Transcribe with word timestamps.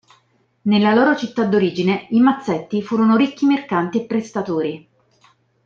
Nella 0.63 0.95
loro 0.95 1.15
città 1.15 1.45
d'origine 1.45 2.07
i 2.09 2.21
Mazzetti 2.21 2.81
furono 2.81 3.15
ricchi 3.15 3.45
mercanti 3.45 4.01
e 4.01 4.05
prestatori. 4.07 4.89